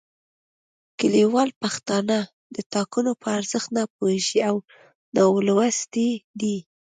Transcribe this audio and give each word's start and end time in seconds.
کلیوال 0.99 1.49
پښتانه 1.61 2.17
د 2.55 2.57
ټاکنو 2.73 3.11
په 3.21 3.27
ارزښت 3.39 3.69
نه 3.77 3.83
پوهیږي 3.99 4.39
او 4.49 4.55
نالوستي 5.15 6.09
دي 6.39 6.57